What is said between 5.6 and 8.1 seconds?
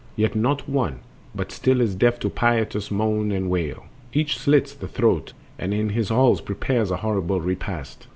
in his halls prepares A horrible repast.